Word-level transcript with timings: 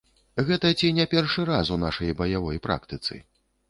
Гэта 0.47 0.71
ці 0.79 0.87
не 1.01 1.05
першы 1.13 1.47
раз 1.53 1.73
у 1.79 1.79
нашай 1.87 2.19
баявой 2.23 2.65
практыцы. 2.69 3.25